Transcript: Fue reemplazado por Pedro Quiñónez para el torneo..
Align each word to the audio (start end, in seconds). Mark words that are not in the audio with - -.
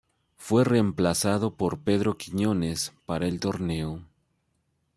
Fue 0.35 0.63
reemplazado 0.63 1.53
por 1.53 1.81
Pedro 1.83 2.17
Quiñónez 2.17 2.91
para 3.05 3.27
el 3.27 3.39
torneo.. 3.39 4.01